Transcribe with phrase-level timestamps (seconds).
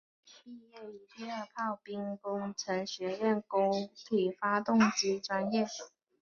[0.41, 5.67] 毕业于第二炮兵工程学院固体发动机专业。